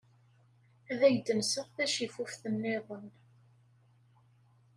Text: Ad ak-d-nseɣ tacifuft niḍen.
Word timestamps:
Ad 0.91 0.99
ak-d-nseɣ 1.07 1.67
tacifuft 1.75 2.43
niḍen. 2.59 3.07